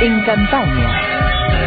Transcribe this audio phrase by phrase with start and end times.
[0.00, 1.20] en campaña.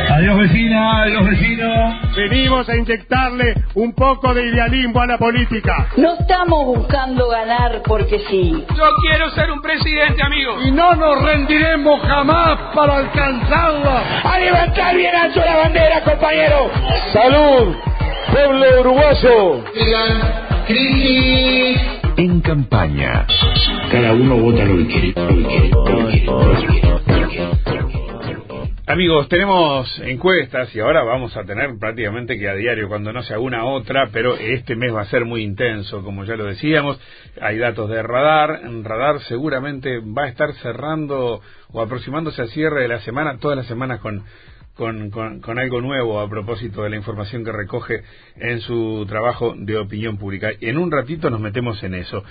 [0.10, 2.00] Adiós vecina, adiós vecino.
[2.16, 5.88] Venimos a inyectarle un poco de idealismo a la política.
[5.98, 8.66] No estamos buscando ganar porque sí.
[8.76, 10.62] Yo quiero ser un presidente, amigo.
[10.64, 13.92] Y no nos rendiremos jamás para alcanzarlo.
[14.24, 16.70] A levantar bien alto la bandera, compañero.
[17.12, 17.76] Salud,
[18.32, 19.64] pueblo uruguayo.
[20.68, 21.82] crisis.
[22.18, 23.26] En campaña.
[23.92, 26.93] Cada uno vota lo que quiere, lo que quiere, lo que quiere, lo que quiere.
[28.86, 33.40] Amigos, tenemos encuestas y ahora vamos a tener prácticamente que a diario, cuando no sea
[33.40, 37.00] una otra, pero este mes va a ser muy intenso, como ya lo decíamos.
[37.40, 38.60] Hay datos de radar.
[38.84, 41.40] Radar seguramente va a estar cerrando
[41.72, 44.26] o aproximándose al cierre de la semana, todas las semanas con
[44.76, 48.04] con, con, algo nuevo a propósito de la información que recoge
[48.38, 50.50] en su trabajo de opinión pública.
[50.62, 52.24] En un ratito nos metemos en eso.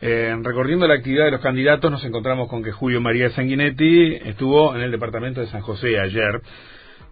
[0.00, 4.76] Eh, recorriendo la actividad de los candidatos, nos encontramos con que Julio María Sanguinetti estuvo
[4.76, 6.40] en el departamento de San José ayer.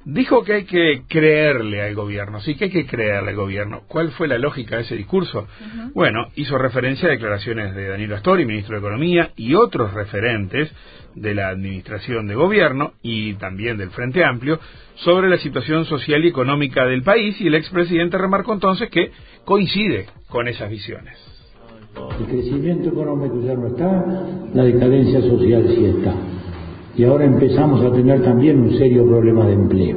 [0.08, 3.82] Dijo que hay que creerle al gobierno, sí que hay que creerle al gobierno.
[3.88, 5.48] ¿Cuál fue la lógica de ese discurso?
[5.94, 10.72] Bueno, hizo referencia a declaraciones de Danilo Astori, ministro de Economía, y otros referentes
[11.16, 14.60] de la administración de gobierno y también del Frente Amplio
[14.94, 19.10] sobre la situación social y económica del país y el expresidente remarcó entonces que
[19.44, 21.18] coincide con esas visiones.
[22.20, 24.04] El crecimiento económico ya no está,
[24.54, 26.14] la decadencia social sí está.
[26.96, 29.96] Y ahora empezamos a tener también un serio problema de empleo.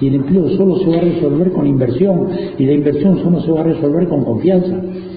[0.00, 2.28] Y el empleo solo se va a resolver con inversión
[2.58, 4.76] y la inversión solo se va a resolver con confianza.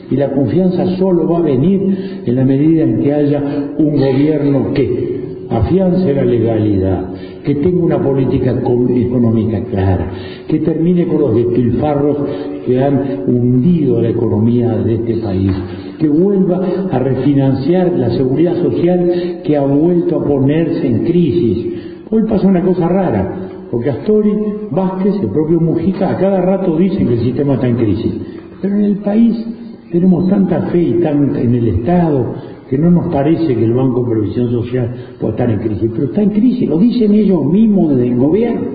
[0.10, 4.74] Y la confianza solo va a venir en la medida en que haya un gobierno
[4.74, 5.17] que
[5.50, 10.12] afiance la legalidad, que tenga una política económica clara,
[10.48, 12.18] que termine con los despilfarros
[12.66, 15.52] que han hundido la economía de este país,
[16.00, 21.74] que vuelva a refinanciar la seguridad social que ha vuelto a ponerse en crisis.
[22.10, 24.34] Hoy pasa una cosa rara, porque Astori,
[24.72, 28.14] Vázquez, el propio Mujica, a cada rato dicen que el sistema está en crisis.
[28.62, 29.46] Pero en el país
[29.92, 32.34] tenemos tanta fe y tanta en el Estado,
[32.70, 36.06] que no nos parece que el Banco de Previsión Social pueda estar en crisis, pero
[36.06, 38.68] está en crisis, lo dicen ellos mismos desde el gobierno.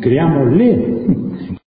[0.00, 1.58] Creámosle.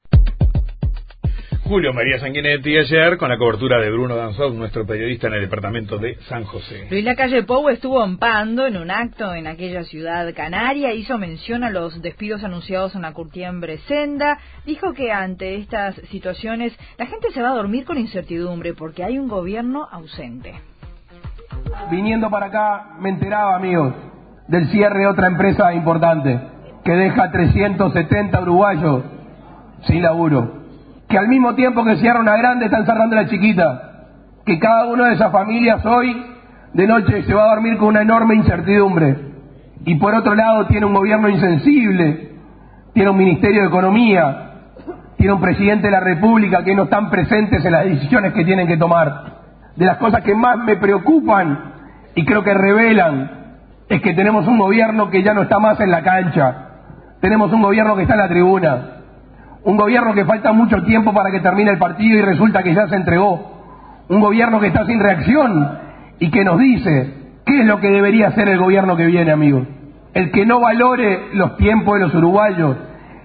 [1.71, 5.97] Julio María Sanguinetti ayer con la cobertura de Bruno Danzón, nuestro periodista en el departamento
[5.97, 6.87] de San José.
[6.89, 11.63] Luis Lacalle Pou estuvo en Pando en un acto en aquella ciudad canaria, hizo mención
[11.63, 17.31] a los despidos anunciados en la curtiembre senda, dijo que ante estas situaciones la gente
[17.31, 20.55] se va a dormir con incertidumbre porque hay un gobierno ausente.
[21.89, 23.93] Viniendo para acá me enteraba, amigos,
[24.47, 26.39] del cierre de otra empresa importante
[26.83, 29.03] que deja 370 uruguayos
[29.81, 30.61] sin laburo.
[31.07, 34.07] Que al mismo tiempo que cierra una grande están cerrando la chiquita.
[34.45, 36.25] Que cada una de esas familias hoy
[36.73, 39.17] de noche se va a dormir con una enorme incertidumbre.
[39.85, 42.31] Y por otro lado tiene un gobierno insensible,
[42.93, 44.51] tiene un Ministerio de Economía,
[45.17, 48.67] tiene un presidente de la República que no están presentes en las decisiones que tienen
[48.67, 49.30] que tomar
[49.75, 51.73] de las cosas que más me preocupan
[52.15, 53.41] y creo que revelan
[53.87, 56.69] es que tenemos un gobierno que ya no está más en la cancha,
[57.19, 58.81] tenemos un gobierno que está en la tribuna,
[59.63, 62.87] un gobierno que falta mucho tiempo para que termine el partido y resulta que ya
[62.87, 63.51] se entregó,
[64.07, 65.79] un gobierno que está sin reacción
[66.19, 67.13] y que nos dice
[67.45, 69.67] qué es lo que debería hacer el gobierno que viene, amigos.
[70.13, 72.77] El que no valore los tiempos de los uruguayos,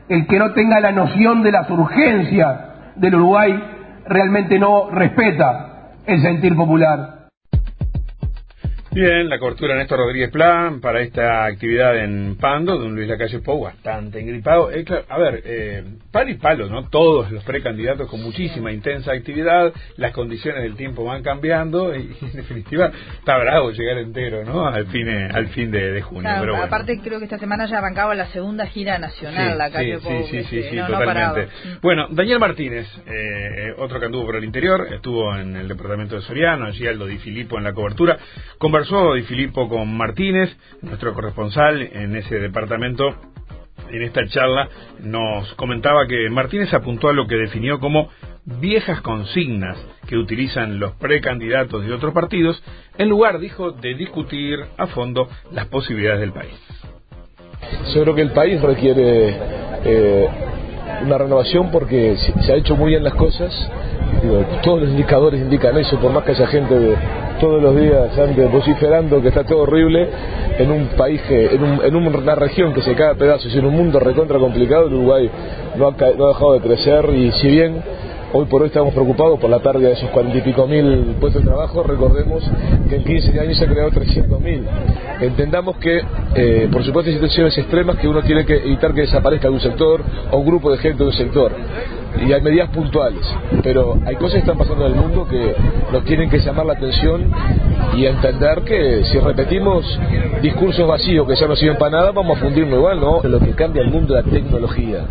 [0.09, 2.57] el que no tenga la noción de las urgencias
[2.97, 3.61] del Uruguay,
[4.07, 5.76] realmente no respeta
[6.07, 7.16] el sentir popular.
[8.97, 13.07] Bien, la cobertura de Néstor Rodríguez Plan para esta actividad en Pando, de un Luis
[13.07, 14.73] Lacalle Pou bastante engripado.
[14.73, 16.89] Eh, a ver, eh, palo y palo, ¿no?
[16.89, 22.33] Todos los precandidatos con muchísima intensa actividad, las condiciones del tiempo van cambiando y, en
[22.33, 24.67] definitiva está bravo llegar entero, ¿no?
[24.67, 26.57] Al fin, al fin de, junio.
[26.57, 30.45] Aparte creo que esta semana ya arrancaba la segunda gira nacional, la calle sí, Sí,
[30.45, 31.49] sí, sí, totalmente.
[31.53, 31.81] Mm.
[31.83, 36.23] bueno, Daniel Martínez, eh, otro que anduvo por el interior, estuvo en el departamento de
[36.23, 38.17] Soriano, allí Aldo Di Filippo en la cobertura,
[38.57, 43.05] conversó conversó Di Filippo con Martínez, nuestro corresponsal en ese departamento.
[43.91, 44.69] En esta charla
[45.01, 48.11] nos comentaba que Martínez apuntó a lo que definió como
[48.45, 52.63] viejas consignas que utilizan los precandidatos de otros partidos,
[52.99, 56.55] en lugar, dijo, de discutir a fondo las posibilidades del país.
[57.95, 59.37] Yo creo que el país requiere
[59.85, 60.29] eh,
[61.03, 63.53] una renovación porque se ha hecho muy bien las cosas.
[64.63, 66.97] Todos los indicadores indican eso, por más que haya gente de,
[67.41, 68.11] todos los días
[68.51, 70.09] vociferando que está todo horrible
[70.59, 73.75] en un país que, en, una región que se cae a pedazos y en un
[73.75, 75.31] mundo recontra complicado, Uruguay
[75.77, 77.83] no ha, no ha dejado de crecer y si bien
[78.33, 81.43] Hoy por hoy estamos preocupados por la pérdida de esos cuarenta y pico mil puestos
[81.43, 81.85] de trabajo.
[81.85, 82.43] Recordemos
[82.89, 84.65] que en 15 años se han creado 300 mil.
[85.21, 86.03] Entendamos que
[86.35, 89.61] eh, por supuesto hay situaciones extremas que uno tiene que evitar que desaparezca de un
[89.61, 90.03] sector
[90.33, 91.53] o un grupo de gente de un sector
[92.25, 93.25] y hay medidas puntuales,
[93.63, 95.55] pero hay cosas que están pasando en el mundo que
[95.93, 97.31] nos tienen que llamar la atención
[97.95, 99.85] y entender que si repetimos
[100.43, 103.21] discursos vacíos que ya no sirven para nada, vamos a fundirnos igual, ¿no?
[103.23, 105.05] Lo que cambia el mundo es la tecnología.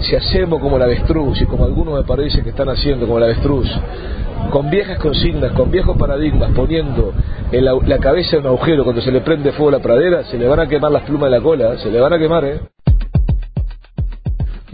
[0.00, 3.26] Si hacemos como la avestruz, y como algunos me parece que están haciendo como la
[3.26, 3.68] avestruz,
[4.50, 7.12] con viejas consignas, con viejos paradigmas, poniendo
[7.50, 10.24] en la, la cabeza en un agujero cuando se le prende fuego a la pradera,
[10.24, 12.44] se le van a quemar las plumas de la cola, se le van a quemar,
[12.44, 12.60] ¿eh?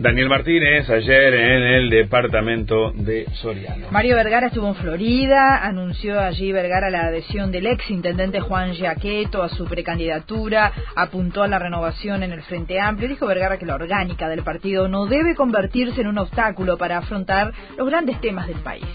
[0.01, 3.89] Daniel Martínez ayer en el departamento de Soriano.
[3.91, 9.43] Mario Vergara estuvo en Florida, anunció allí Vergara la adhesión del ex intendente Juan Giaqueto
[9.43, 13.75] a su precandidatura, apuntó a la renovación en el Frente Amplio, dijo Vergara que la
[13.75, 18.61] orgánica del partido no debe convertirse en un obstáculo para afrontar los grandes temas del
[18.61, 18.87] país.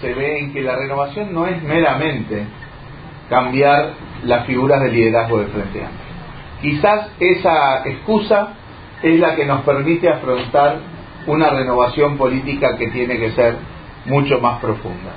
[0.00, 2.44] Se ve en que la renovación no es meramente
[3.28, 3.92] cambiar
[4.24, 6.10] las figuras de liderazgo del Frente Amplio.
[6.60, 8.56] Quizás esa excusa
[9.02, 10.78] es la que nos permite afrontar
[11.26, 13.56] una renovación política que tiene que ser
[14.06, 15.12] mucho más profunda.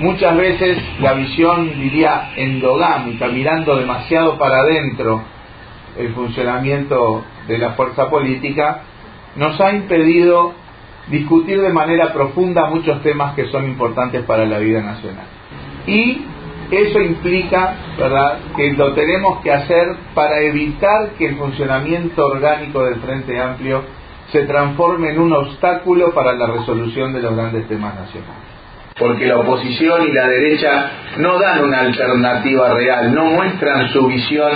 [0.00, 5.22] Muchas veces la visión, diría, endogámica, mirando demasiado para adentro
[5.98, 8.82] el funcionamiento de la fuerza política,
[9.36, 10.54] nos ha impedido
[11.08, 15.26] discutir de manera profunda muchos temas que son importantes para la vida nacional.
[15.86, 16.22] Y
[16.70, 22.96] eso implica, ¿verdad?, que lo tenemos que hacer para evitar que el funcionamiento orgánico del
[22.96, 23.82] Frente Amplio
[24.30, 28.50] se transforme en un obstáculo para la resolución de los grandes temas nacionales.
[28.98, 34.52] Porque la oposición y la derecha no dan una alternativa real, no muestran su visión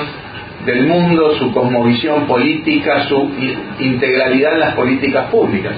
[0.66, 3.31] del mundo, su cosmovisión política, su
[3.78, 5.75] integralidad en las políticas públicas.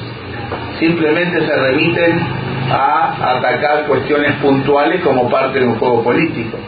[0.79, 2.21] Simplemente se remiten
[2.69, 6.59] a atacar cuestiones puntuales como parte de un juego político.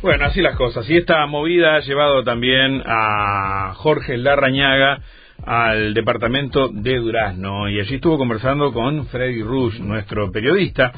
[0.00, 0.88] Bueno, así las cosas.
[0.88, 5.00] Y esta movida ha llevado también a Jorge Larrañaga
[5.44, 10.92] al departamento de Durazno y allí estuvo conversando con Freddy Rush, nuestro periodista.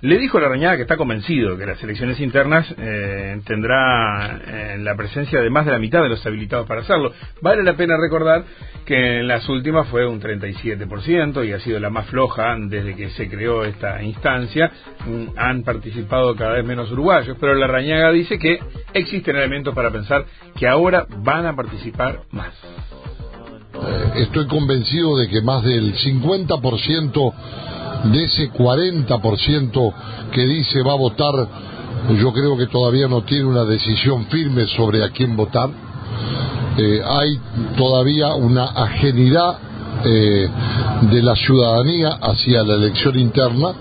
[0.00, 4.94] Le dijo a Larrañaga que está convencido que las elecciones internas eh, tendrá eh, la
[4.94, 7.12] presencia de más de la mitad de los habilitados para hacerlo.
[7.42, 8.44] Vale la pena recordar
[8.86, 13.10] que en las últimas fue un 37% y ha sido la más floja desde que
[13.10, 14.70] se creó esta instancia.
[15.36, 18.60] Han participado cada vez menos uruguayos, pero Larrañaga dice que
[18.94, 22.54] existen elementos para pensar que ahora van a participar más.
[23.74, 27.34] Eh, estoy convencido de que más del 50%
[28.04, 29.92] de ese 40%
[30.32, 31.34] que dice va a votar,
[32.20, 35.70] yo creo que todavía no tiene una decisión firme sobre a quién votar.
[36.76, 37.40] Eh, hay
[37.76, 39.58] todavía una ajenidad
[40.04, 40.48] eh,
[41.10, 43.72] de la ciudadanía hacia la elección interna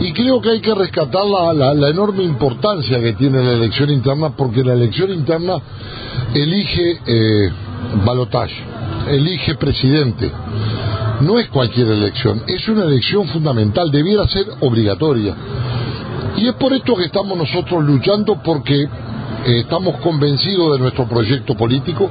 [0.00, 4.30] y creo que hay que rescatar la, la, enorme importancia que tiene la elección interna
[4.36, 5.54] porque la elección interna
[6.34, 7.50] elige eh,
[8.04, 8.56] balotaje,
[9.10, 10.32] elige presidente
[11.20, 15.34] no es cualquier elección, es una elección fundamental, debiera ser obligatoria.
[16.36, 18.88] Y es por esto que estamos nosotros luchando porque eh,
[19.60, 22.10] estamos convencidos de nuestro proyecto político,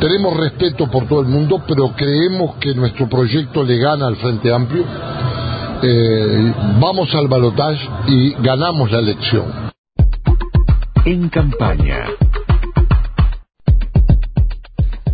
[0.00, 4.50] tenemos respeto por todo el mundo, pero creemos que nuestro proyecto le gana al Frente
[4.50, 4.84] Amplio.
[5.82, 9.44] Eh, vamos al balotaje y ganamos la elección.
[11.04, 12.06] En campaña.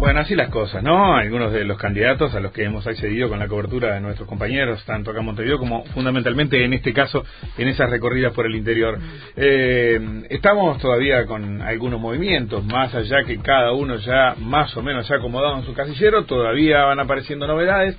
[0.07, 1.17] Bueno, así las cosas, ¿no?
[1.17, 4.85] Algunos de los candidatos a los que hemos accedido con la cobertura de nuestros compañeros,
[4.85, 7.25] tanto acá en Montevideo como fundamentalmente en este caso
[7.59, 9.01] en esas recorridas por el interior.
[9.35, 9.99] Eh,
[10.31, 15.15] estamos todavía con algunos movimientos, más allá que cada uno ya más o menos se
[15.15, 17.97] ha acomodado en su casillero, todavía van apareciendo novedades.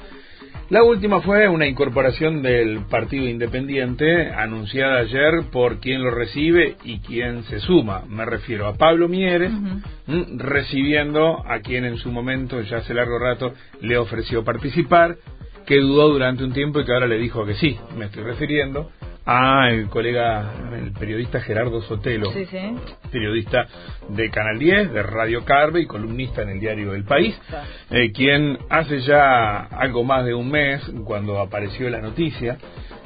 [0.69, 6.99] La última fue una incorporación del Partido Independiente anunciada ayer por quien lo recibe y
[6.99, 8.03] quien se suma.
[8.09, 9.53] Me refiero a Pablo Mieres,
[10.35, 15.15] recibiendo a quien en su momento, ya hace largo rato, le ofreció participar,
[15.65, 17.77] que dudó durante un tiempo y que ahora le dijo que sí.
[17.97, 18.91] Me estoy refiriendo
[19.27, 22.31] a el colega, el periodista Gerardo Sotelo,
[23.11, 23.67] periodista
[24.07, 27.37] de Canal 10, de Radio Carve y columnista en el diario El País,
[27.91, 32.57] eh, quien hace ya algo más de un mes, cuando apareció la noticia,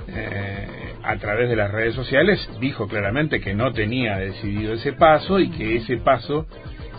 [0.08, 5.40] eh, a través de las redes sociales, dijo claramente que no tenía decidido ese paso
[5.40, 6.46] y que ese paso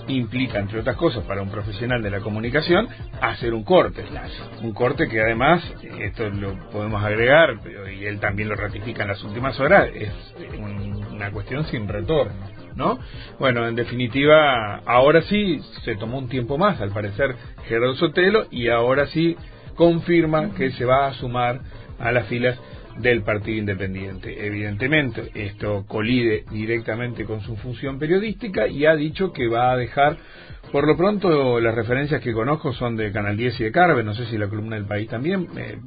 [0.09, 2.89] implica, entre otras cosas, para un profesional de la comunicación,
[3.21, 4.05] hacer un corte.
[4.63, 5.63] Un corte que además,
[6.01, 7.57] esto lo podemos agregar,
[7.97, 10.13] y él también lo ratifica en las últimas horas, es
[10.59, 12.63] una cuestión sin retorno.
[12.75, 12.99] ¿No?
[13.39, 17.37] Bueno, en definitiva, ahora sí se tomó un tiempo más, al parecer,
[17.69, 19.37] Gerardo Sotelo, y ahora sí
[19.75, 21.61] confirma que se va a sumar
[21.99, 22.59] a las filas
[22.99, 24.47] del Partido Independiente.
[24.47, 30.17] Evidentemente, esto colide directamente con su función periodística y ha dicho que va a dejar,
[30.71, 34.15] por lo pronto, las referencias que conozco son de Canal 10 y de Carve, no
[34.15, 35.79] sé si la columna del país también eh,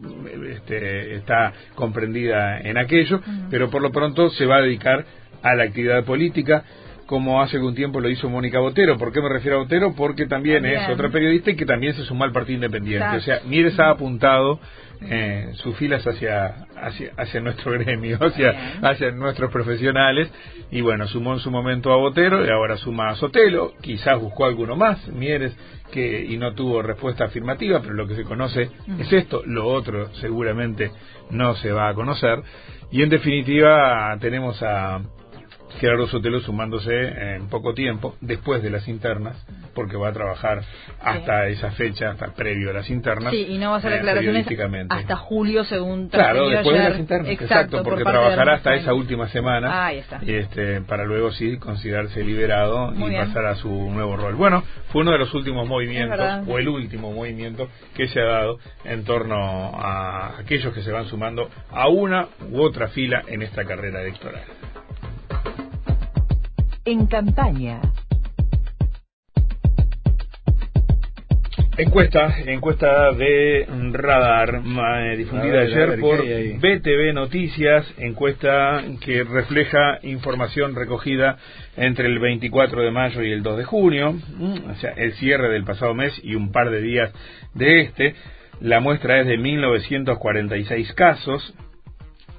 [0.56, 5.06] este, está comprendida en aquello, pero por lo pronto se va a dedicar
[5.42, 6.64] a la actividad política
[7.06, 8.98] como hace algún tiempo lo hizo Mónica Botero.
[8.98, 9.94] ¿Por qué me refiero a Botero?
[9.94, 13.18] Porque también, es otra periodista y que también se sumó al Partido Independiente.
[13.18, 14.60] O sea, Mieres ha apuntado
[15.02, 20.32] eh, sus filas hacia, hacia, hacia nuestro gremio, hacia, hacia nuestros profesionales.
[20.72, 23.74] Y bueno, sumó en su momento a Botero y ahora suma a Sotelo.
[23.82, 25.56] Quizás buscó alguno más, Mieres,
[25.92, 29.44] que, y no tuvo respuesta afirmativa, pero lo que se conoce es esto.
[29.46, 30.92] Lo otro seguramente
[31.30, 32.42] no se va a conocer.
[32.90, 35.02] Y en definitiva tenemos a
[35.80, 39.36] Gerardo Sotelo sumándose en poco tiempo, después de las internas,
[39.74, 40.62] porque va a trabajar
[41.02, 43.32] hasta esa fecha, hasta previo a las internas.
[43.32, 44.48] Sí, y no va a hacer eh, declaraciones
[44.90, 49.88] hasta julio, según Claro, después de las internas, exacto, porque trabajará hasta esa última semana.
[49.88, 50.22] ahí está.
[50.26, 54.36] Este, para luego sí considerarse liberado y pasar a su nuevo rol.
[54.36, 58.60] Bueno, fue uno de los últimos movimientos, o el último movimiento que se ha dado
[58.84, 63.66] en torno a aquellos que se van sumando a una u otra fila en esta
[63.66, 64.44] carrera electoral
[66.86, 67.82] en campaña.
[71.78, 74.62] Encuesta, encuesta de Radar,
[75.18, 81.38] difundida ayer por BTV Noticias, encuesta que refleja información recogida
[81.76, 85.50] entre el 24 de mayo y el 2 de junio, mm, o sea, el cierre
[85.50, 87.12] del pasado mes y un par de días
[87.54, 88.16] de este.
[88.62, 91.54] La muestra es de 1946 casos,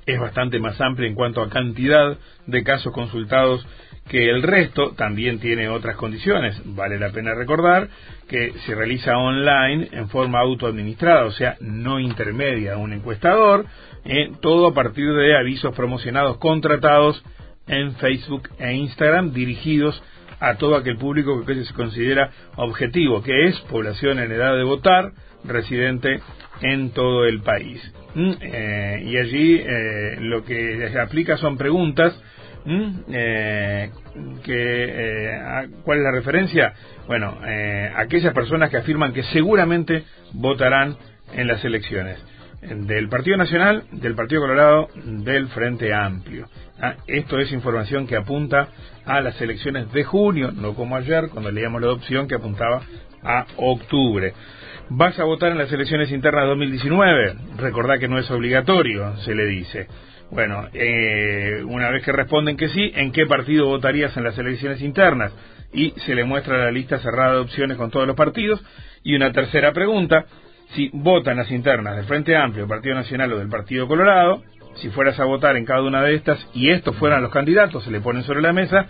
[0.06, 3.66] es bastante más amplia en cuanto a cantidad de casos consultados
[4.08, 6.60] que el resto también tiene otras condiciones.
[6.64, 7.88] Vale la pena recordar
[8.28, 13.66] que se realiza online en forma autoadministrada, o sea, no intermedia a un encuestador,
[14.04, 17.22] eh, todo a partir de avisos promocionados contratados
[17.66, 20.00] en Facebook e Instagram dirigidos
[20.38, 25.12] a todo aquel público que se considera objetivo, que es población en edad de votar,
[25.44, 26.20] residente
[26.62, 27.80] en todo el país.
[28.14, 32.18] Mm, eh, y allí eh, lo que aplica son preguntas.
[32.68, 33.90] Eh,
[34.42, 36.74] que, eh, ¿Cuál es la referencia?
[37.06, 40.96] Bueno, eh, aquellas personas que afirman que seguramente votarán
[41.32, 42.18] en las elecciones
[42.62, 46.48] del Partido Nacional, del Partido Colorado, del Frente Amplio.
[46.80, 48.68] Ah, esto es información que apunta
[49.04, 52.82] a las elecciones de junio, no como ayer, cuando leíamos la opción que apuntaba
[53.22, 54.34] a octubre.
[54.88, 57.34] ¿Vas a votar en las elecciones internas 2019?
[57.56, 59.88] Recordá que no es obligatorio, se le dice.
[60.30, 64.82] Bueno, eh, una vez que responden que sí, ¿en qué partido votarías en las elecciones
[64.82, 65.32] internas?
[65.72, 68.62] Y se le muestra la lista cerrada de opciones con todos los partidos.
[69.04, 70.26] Y una tercera pregunta,
[70.74, 74.42] si votan las internas del Frente Amplio, Partido Nacional o del Partido Colorado,
[74.76, 77.90] si fueras a votar en cada una de estas y estos fueran los candidatos, se
[77.90, 78.86] le ponen sobre la mesa,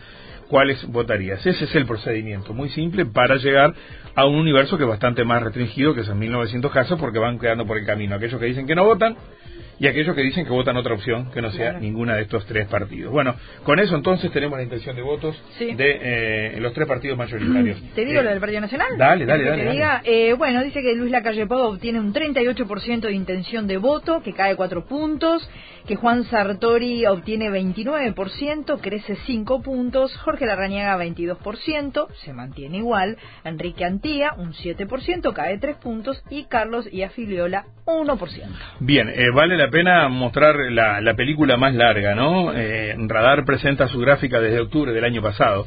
[0.48, 1.44] ¿cuáles votarías?
[1.46, 3.74] Ese es el procedimiento, muy simple, para llegar
[4.14, 7.66] a un universo que es bastante más restringido que esos 1900 casos, porque van quedando
[7.66, 9.16] por el camino aquellos que dicen que no votan
[9.78, 12.66] y aquellos que dicen que votan otra opción que no sea ninguna de estos tres
[12.66, 13.12] partidos.
[13.12, 17.80] Bueno, con eso entonces tenemos la intención de votos de eh, los tres partidos mayoritarios.
[17.94, 18.88] ¿Te digo lo del Partido Nacional?
[18.96, 20.00] Dale, dale, dale.
[20.04, 24.32] Eh, bueno, dice que Luis Lacalle Pou obtiene un 38% de intención de voto, que
[24.32, 25.48] cae cuatro puntos,
[25.86, 33.84] que Juan Sartori obtiene 29%, crece 5 puntos, Jorge Larrañaga 22%, se mantiene igual, Enrique
[33.84, 38.18] Antía un 7%, cae 3 puntos, y Carlos Iafiliola 1%.
[38.80, 42.52] Bien, eh, vale la pena mostrar la, la película más larga, ¿no?
[42.52, 45.66] Eh, Radar presenta su gráfica desde octubre del año pasado,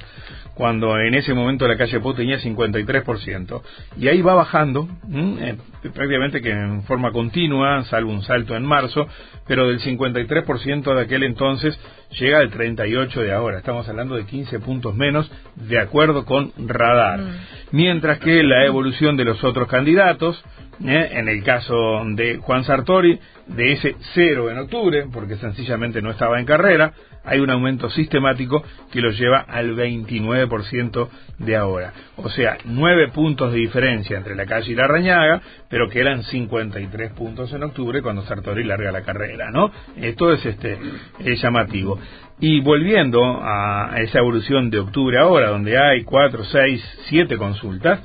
[0.53, 3.61] cuando en ese momento la calle Po tenía 53%,
[3.97, 5.55] y ahí va bajando, eh,
[5.93, 9.07] prácticamente que en forma continua, salvo un salto en marzo,
[9.47, 11.79] pero del 53% de aquel entonces
[12.19, 13.57] llega al 38% de ahora.
[13.57, 17.19] Estamos hablando de 15 puntos menos, de acuerdo con Radar.
[17.19, 17.35] Mm.
[17.71, 20.43] Mientras que la evolución de los otros candidatos,
[20.85, 21.09] ¿eh?
[21.11, 26.39] en el caso de Juan Sartori, de ese cero en octubre, porque sencillamente no estaba
[26.39, 26.93] en carrera,
[27.23, 31.09] hay un aumento sistemático que lo lleva al 29%
[31.39, 31.93] de ahora.
[32.17, 36.23] O sea, nueve puntos de diferencia entre la calle y la Rañaga, pero que eran
[36.23, 39.71] 53 puntos en octubre cuando Sartori larga la carrera, ¿no?
[39.97, 40.77] Esto es este
[41.19, 41.99] es llamativo.
[42.39, 47.99] Y volviendo a esa evolución de octubre ahora, donde hay 4, 6, 7 consultas,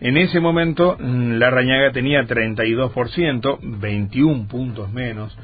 [0.00, 5.36] en ese momento mm, la Rañaga tenía 32%, 21 puntos menos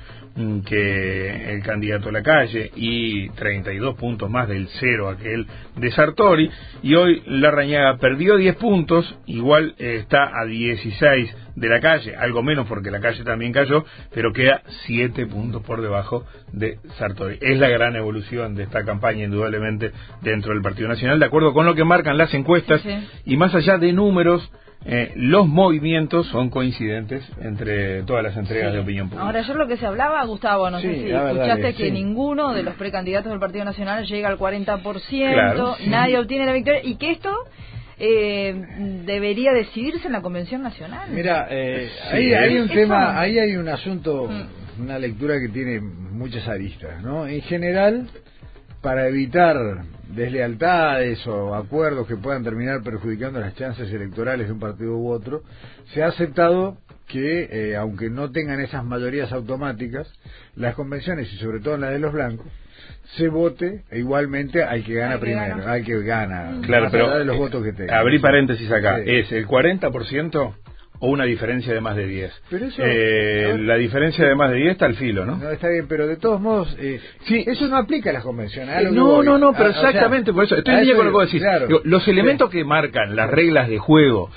[0.67, 5.47] que el candidato a la calle y 32 puntos más del cero aquel
[5.77, 6.51] de Sartori.
[6.83, 12.43] Y hoy la Rañaga perdió 10 puntos, igual está a 16 de la calle, algo
[12.43, 13.85] menos porque la calle también cayó,
[14.15, 17.39] pero queda siete puntos por debajo de Sartori.
[17.41, 21.67] Es la gran evolución de esta campaña, indudablemente, dentro del Partido Nacional, de acuerdo con
[21.67, 22.83] lo que marcan las encuestas,
[23.25, 24.51] y más allá de números,
[24.85, 29.25] eh, los movimientos son coincidentes entre todas las entregas de opinión pública.
[29.25, 32.75] Ahora, ayer lo que se hablaba, Gustavo, no sé si escuchaste que ninguno de los
[32.75, 37.31] precandidatos del Partido Nacional llega al 40%, nadie obtiene la victoria, y que esto
[37.99, 38.55] eh,
[39.05, 41.11] debería decidirse en la Convención Nacional.
[41.13, 44.83] Mira, eh, ahí hay un tema, ahí hay un asunto, mm.
[44.83, 47.29] una lectura que tiene muchas aristas, ¿no?
[47.29, 48.09] En general,
[48.83, 49.57] para evitar
[50.09, 55.43] deslealtades o acuerdos que puedan terminar perjudicando las chances electorales de un partido u otro,
[55.95, 60.13] se ha aceptado que, eh, aunque no tengan esas mayorías automáticas,
[60.57, 62.47] las convenciones y sobre todo en la de los blancos,
[63.17, 66.61] se vote igualmente al que gana primero, al que gana.
[66.63, 67.99] Claro, pero de los votos que tenga.
[67.99, 70.55] abrí paréntesis acá, es el 40%
[71.05, 72.33] o una diferencia de más de 10.
[72.49, 75.37] Pero eso, eh, la diferencia de más de 10 está al filo, ¿no?
[75.37, 78.81] No, está bien, pero de todos modos, eh, sí, eso no aplica a las convenciones.
[78.81, 80.57] Eh, no, no, no, pero exactamente por eso.
[80.57, 81.43] Estoy en con lo que vos decís.
[81.83, 84.31] los elementos que marcan las reglas de juego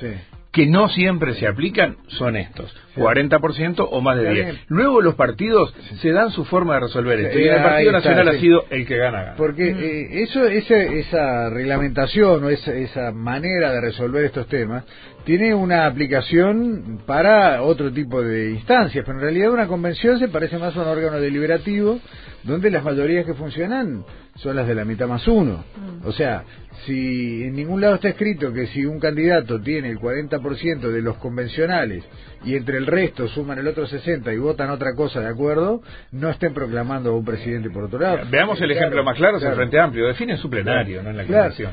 [0.56, 4.56] que no siempre se aplican son estos, 40% o más de 10.
[4.70, 8.40] Luego los partidos se dan su forma de resolver esto y el Partido Nacional ha
[8.40, 9.34] sido el que gana.
[9.36, 14.86] Porque eh, eso esa, esa reglamentación o esa, esa manera de resolver estos temas
[15.26, 20.58] tiene una aplicación para otro tipo de instancias, pero en realidad una convención se parece
[20.58, 22.00] más a un órgano deliberativo
[22.44, 24.06] donde las mayorías que funcionan
[24.36, 25.64] son las de la mitad más uno.
[25.76, 26.08] Mm.
[26.08, 26.44] O sea,
[26.86, 31.16] si en ningún lado está escrito que si un candidato tiene el 40% de los
[31.18, 32.04] convencionales
[32.44, 36.30] y entre el resto suman el otro 60 y votan otra cosa de acuerdo, no
[36.30, 38.20] estén proclamando a un presidente por otro lado.
[38.30, 40.08] Veamos el ejemplo más claro, es el Frente Amplio.
[40.08, 41.72] Define su plenario, no en la convención.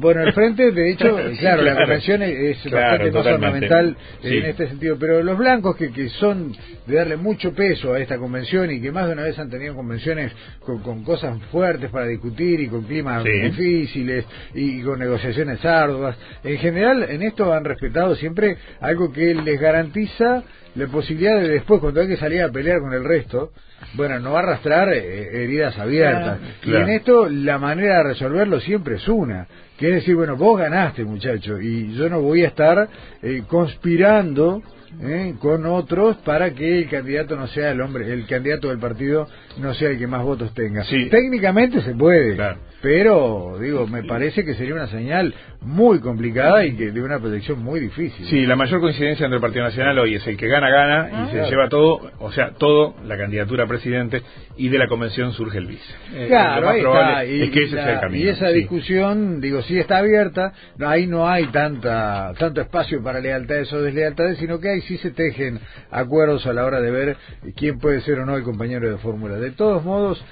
[0.00, 4.96] bueno, el Frente, de hecho, claro, la convención es bastante más ornamental en este sentido.
[4.98, 6.54] Pero los blancos que, que son
[6.86, 9.74] de darle mucho peso a esta convención y que más de una vez han tenido
[9.74, 16.58] convenciones con, cosas fuertes para discutir y con climas difíciles y con negociaciones arduas, en
[16.58, 20.42] general en esto han respetado siempre algo que les garantiza
[20.74, 23.52] la posibilidad de después, cuando hay que salir a pelear con el resto,
[23.94, 26.38] bueno, no va a arrastrar eh, heridas abiertas.
[26.64, 29.46] Y en esto la manera de resolverlo siempre es una,
[29.78, 32.88] que es decir, bueno, vos ganaste muchacho, y yo no voy a estar
[33.22, 34.62] eh, conspirando
[35.02, 35.34] ¿eh?
[35.38, 39.26] con otros para que el candidato no sea el hombre, el candidato del partido
[39.58, 40.84] no sea el que más votos tenga.
[40.84, 42.36] Técnicamente se puede,
[42.80, 47.62] pero digo, me parece que sería una señal muy complicada y que de una proyección
[47.62, 48.26] muy difícil.
[48.26, 51.14] Sí, la mayor coincidencia entre el Partido Nacional hoy es el que gana, gana y
[51.14, 54.22] ah, se lleva todo, o sea, todo, la candidatura presidente
[54.56, 55.94] y de la convención surge el vice.
[56.14, 57.24] Eh, claro, ahí está.
[57.24, 58.24] Y, que ese el camino.
[58.24, 60.52] Y esa discusión, digo, sí está abierta,
[60.84, 65.10] ahí no hay tanta tanto espacio para lealtades o deslealtades, sino que ahí sí se
[65.10, 65.60] tejen
[65.90, 67.16] acuerdos a la hora de ver
[67.56, 69.36] quién puede ser o no el compañero de fórmula.
[69.36, 70.24] De todos modos,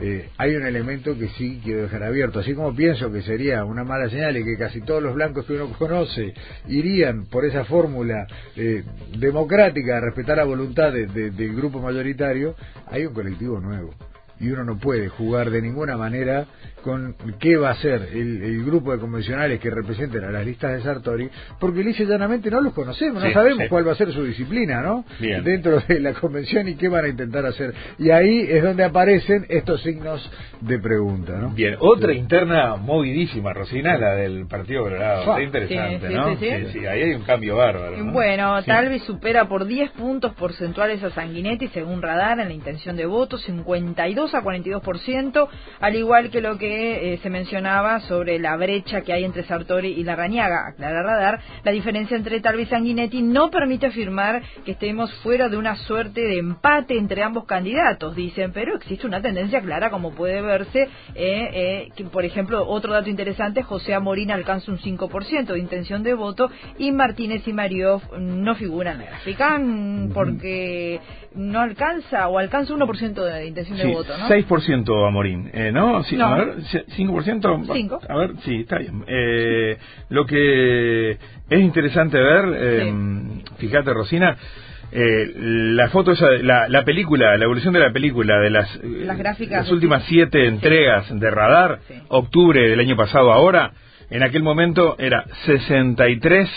[0.00, 2.40] eh, hay un elemento que sí quiero dejar abierto.
[2.40, 5.54] Así como pienso que sería una mala señal y que casi todos los blancos que
[5.54, 6.34] uno conoce
[6.68, 8.84] irían por esa fórmula eh,
[9.18, 12.54] democrática de respetar la voluntad del grupo mayoritario,
[12.88, 13.94] hay un colectivo nuevo
[14.40, 16.46] y uno no puede jugar de ninguna manera
[16.82, 20.82] con qué va a ser el, grupo de convencionales que representen a las listas de
[20.82, 24.82] Sartori, porque lisa llanamente no los conocemos, no sabemos cuál va a ser su disciplina,
[24.82, 25.04] ¿no?
[25.18, 27.74] Dentro de la convención y qué van a intentar hacer.
[27.98, 31.50] Y ahí es donde aparecen estos signos de pregunta, ¿no?
[31.50, 35.40] Bien, otra interna movidísima, Rosina, la del Partido Colorado.
[35.40, 36.36] interesante, ¿no?
[36.36, 38.12] Sí, sí, ahí hay un cambio bárbaro.
[38.12, 42.96] Bueno, tal vez supera por 10 puntos porcentuales a Sanguinetti, según Radar, en la intención
[42.96, 45.48] de voto, 52 a 42%,
[45.80, 49.88] al igual que lo que eh, se mencionaba sobre la brecha que hay entre Sartori
[49.88, 50.68] y Larrañaga.
[50.68, 55.56] Aclara Radar, la diferencia entre Talvi y Sanguinetti no permite afirmar que estemos fuera de
[55.56, 60.40] una suerte de empate entre ambos candidatos, dicen, pero existe una tendencia clara, como puede
[60.42, 65.58] verse, eh, eh, que, por ejemplo, otro dato interesante, José Amorín alcanza un 5% de
[65.58, 69.60] intención de voto y Martínez y Mariov no figuran en la gráfica
[70.14, 71.00] porque
[71.36, 74.28] no alcanza o alcanza 1% de intención de voto, ¿no?
[74.28, 76.02] 6% a Morín, eh, ¿no?
[76.04, 77.72] Sí, A ver, 5%.
[77.72, 78.00] 5.
[78.08, 79.04] A ver, sí, está bien.
[79.06, 79.76] Eh,
[80.08, 82.94] lo que es interesante ver, eh,
[83.58, 84.36] fíjate, Rosina,
[84.92, 89.18] eh, la foto esa, la, la, película, la evolución de la película, de las, las,
[89.18, 93.72] gráficas, las últimas siete entregas de Radar, octubre del año pasado ahora,
[94.10, 96.48] en aquel momento era 63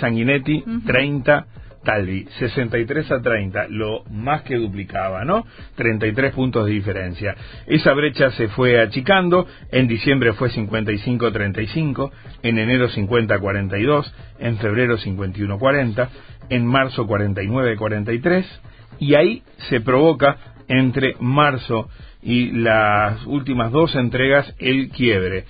[0.00, 1.46] Sanguinetti, 30
[1.86, 5.46] Talvi, 63 a 30, lo más que duplicaba, ¿no?
[5.76, 7.36] 33 puntos de diferencia.
[7.66, 13.38] Esa brecha se fue achicando, en diciembre fue 55 a 35, en enero 50 a
[13.38, 16.10] 42, en febrero 51 a 40,
[16.50, 18.60] en marzo 49 a 43,
[18.98, 21.88] y ahí se provoca entre marzo
[22.20, 25.44] y las últimas dos entregas el quiebre.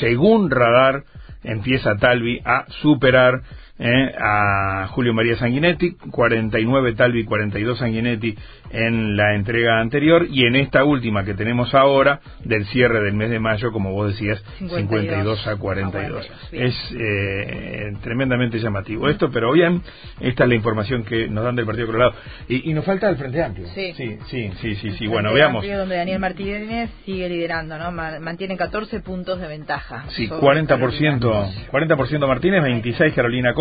[0.00, 1.04] Según Radar,
[1.44, 3.42] empieza Talvi a superar
[3.82, 8.36] eh, a Julio María Sanguinetti, 49 Talvi, 42 Sanguinetti
[8.72, 13.30] en la entrega anterior y en esta última que tenemos ahora del cierre del mes
[13.30, 16.30] de mayo, como vos decías, 52, a 42.
[16.52, 19.82] es eh, tremendamente llamativo esto, pero bien,
[20.20, 22.12] esta es la información que nos dan del Partido Colorado.
[22.48, 23.66] Y, nos falta el Frente Amplio.
[23.68, 25.66] Sí, sí, sí, sí, sí, bueno, veamos.
[25.66, 27.90] donde Daniel Martínez sigue liderando, ¿no?
[27.90, 30.04] Mantiene 14 puntos de ventaja.
[30.10, 33.54] Sí, 40%, 40% Martínez, 26 Carolina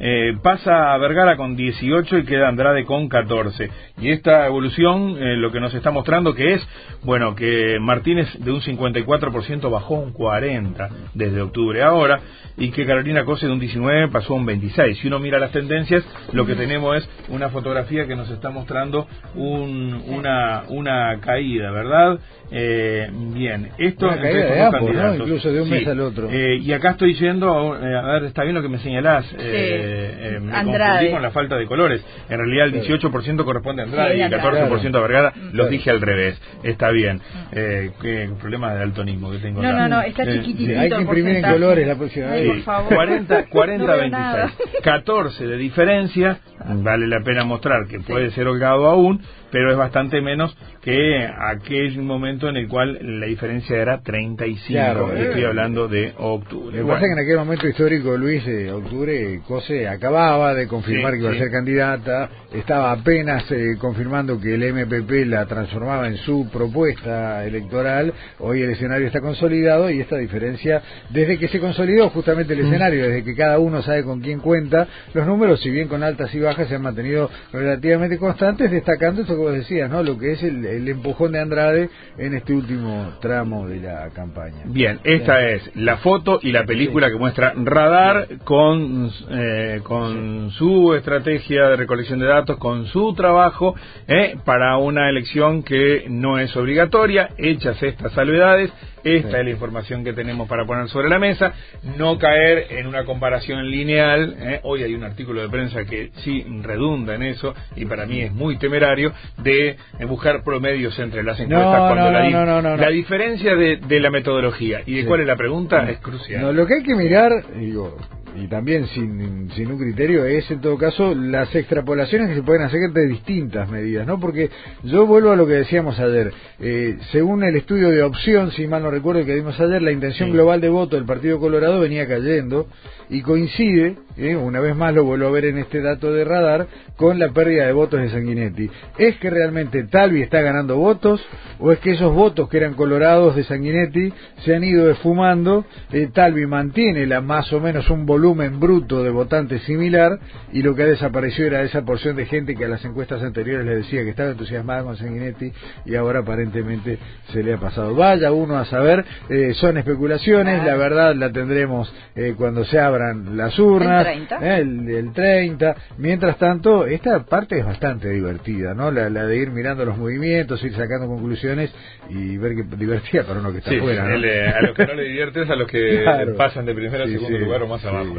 [0.00, 3.70] Eh, pasa a Vergara con 18 y queda Andrade con 14.
[4.00, 6.68] Y esta evolución eh, lo que nos está mostrando que es,
[7.02, 12.20] bueno, que Martínez de un 54% bajó un 40% desde octubre ahora
[12.56, 14.98] y que Carolina Cose de un 19 pasó a un 26.
[14.98, 19.06] Si uno mira las tendencias, lo que tenemos es una fotografía que nos está mostrando
[19.34, 22.18] un, una, una caída, ¿verdad?
[22.50, 26.28] Eh, bien, esto una caída de incluso de un mes al otro.
[26.30, 30.38] Eh, y acá estoy yendo, eh, a ver, está bien lo que me señalás, eh,
[30.40, 32.04] me confundí con la falta de colores.
[32.28, 36.00] En realidad el 18% corresponde a Andrade y el 14% a Vergara, los dije al
[36.00, 36.40] revés.
[36.62, 37.20] Está bien.
[37.52, 39.62] Eh, qué problema de daltonismo que tengo.
[39.62, 40.78] No, no, no, está chiquitito.
[40.78, 42.64] hay que imprimir en colores la próxima vez.
[42.64, 44.52] 40, 40 26.
[44.82, 46.38] 14 de diferencia,
[46.76, 49.20] vale la pena mostrar que puede ser holgado aún,
[49.54, 55.12] pero es bastante menos que aquel momento en el cual la diferencia era 35.
[55.12, 56.76] estoy eh, hablando de octubre.
[56.76, 60.66] Lo que pasa es que en aquel momento histórico, Luis, de octubre, Cose acababa de
[60.66, 66.08] confirmar que iba a ser candidata, estaba apenas eh, confirmando que el MPP la transformaba
[66.08, 71.60] en su propuesta electoral, hoy el escenario está consolidado y esta diferencia, desde que se
[71.60, 72.66] consolidó justamente el mm.
[72.66, 76.34] escenario, desde que cada uno sabe con quién cuenta, los números, si bien con altas
[76.34, 80.02] y bajas, se han mantenido relativamente constantes, destacando esto vos decías, ¿no?
[80.02, 84.62] Lo que es el, empujón de Andrade en este último tramo de la campaña.
[84.64, 90.94] Bien, esta es la foto y la película que muestra Radar con, eh, con su
[90.94, 93.74] estrategia de recolección de datos, con su trabajo
[94.08, 98.72] eh, para una elección que no es obligatoria, hechas estas salvedades
[99.04, 101.52] esta es la información que tenemos para poner sobre la mesa.
[101.96, 104.36] No caer en una comparación lineal.
[104.38, 104.60] ¿eh?
[104.62, 108.32] Hoy hay un artículo de prensa que sí redunda en eso y para mí es
[108.32, 109.76] muy temerario de
[110.08, 115.20] buscar promedios entre las encuestas cuando la, la, diferencia de, la metodología y de cuál
[115.20, 116.54] es la pregunta es crucial.
[116.54, 117.96] lo que hay que mirar, digo,
[118.36, 122.62] y también sin, sin un criterio es en todo caso las extrapolaciones que se pueden
[122.62, 124.18] hacer de distintas medidas, ¿no?
[124.18, 124.50] Porque
[124.82, 128.82] yo vuelvo a lo que decíamos ayer, eh, según el estudio de opción, si mal
[128.82, 132.66] no recuerdo que vimos ayer, la intención global de voto del Partido Colorado venía cayendo
[133.08, 136.66] y coincide, eh, una vez más lo vuelvo a ver en este dato de radar,
[136.96, 138.70] con la pérdida de votos de Sanguinetti.
[138.98, 141.24] ¿Es que realmente Talvi está ganando votos
[141.58, 144.12] o es que esos votos que eran colorados de Sanguinetti
[144.44, 145.64] se han ido esfumando?
[145.92, 150.18] Eh, Talvi mantiene la, más o menos un volumen volumen bruto de votantes similar
[150.50, 153.66] y lo que ha desaparecido era esa porción de gente que a las encuestas anteriores
[153.66, 155.52] le decía que estaba entusiasmada con Sanguinetti
[155.84, 156.98] y ahora aparentemente
[157.32, 157.94] se le ha pasado.
[157.94, 163.36] Vaya uno a saber, eh, son especulaciones, la verdad la tendremos eh, cuando se abran
[163.36, 164.38] las urnas, el 30.
[164.40, 165.76] Eh, el, 30.
[165.98, 168.90] Mientras tanto, esta parte es bastante divertida, ¿no?
[168.90, 171.70] La, de ir mirando los movimientos, ir sacando conclusiones
[172.08, 174.06] y ver que divertida para uno que está fuera.
[174.06, 176.04] a los que no le diviertes, a los que
[176.38, 178.13] pasan de primero a segundo lugar o más abajo.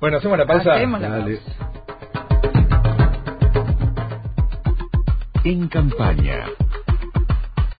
[0.00, 0.80] Bueno, hacemos la pausa.
[5.44, 6.44] En campaña,